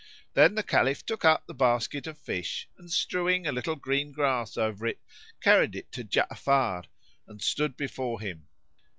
Then 0.33 0.55
the 0.55 0.63
Caliph 0.63 1.05
took 1.05 1.23
up 1.23 1.45
the 1.45 1.53
basket 1.53 2.07
of 2.07 2.17
fish 2.17 2.67
and, 2.75 2.91
strewing 2.91 3.45
a 3.45 3.51
little 3.51 3.75
green 3.75 4.11
grass 4.11 4.57
over 4.57 4.87
it, 4.87 4.99
carried 5.41 5.75
it 5.75 5.91
to 5.91 6.03
Ja'afar 6.03 6.85
and 7.27 7.39
stood 7.39 7.77
before 7.77 8.19
him. 8.19 8.47